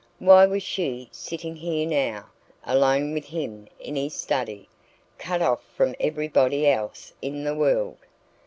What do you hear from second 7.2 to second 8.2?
in the world?